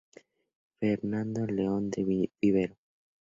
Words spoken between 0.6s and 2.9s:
Fernando León de Vivero.